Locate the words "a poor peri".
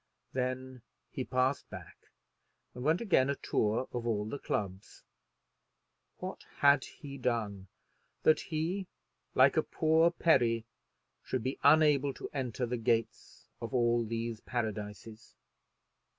9.57-10.65